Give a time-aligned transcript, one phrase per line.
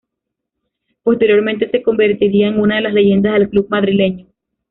[1.03, 4.25] Posteriormente se convertiría en una de las leyendas del club madrileño.